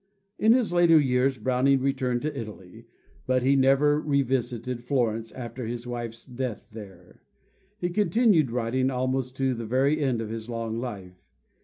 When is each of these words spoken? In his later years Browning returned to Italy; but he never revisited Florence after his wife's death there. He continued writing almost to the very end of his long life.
In 0.39 0.53
his 0.53 0.73
later 0.73 0.99
years 0.99 1.37
Browning 1.37 1.79
returned 1.79 2.23
to 2.23 2.35
Italy; 2.35 2.87
but 3.27 3.43
he 3.43 3.55
never 3.55 3.99
revisited 4.01 4.83
Florence 4.83 5.31
after 5.33 5.67
his 5.67 5.85
wife's 5.85 6.25
death 6.25 6.65
there. 6.71 7.21
He 7.77 7.89
continued 7.89 8.49
writing 8.49 8.89
almost 8.89 9.37
to 9.37 9.53
the 9.53 9.67
very 9.67 9.99
end 10.03 10.19
of 10.19 10.29
his 10.31 10.49
long 10.49 10.79
life. 10.79 11.21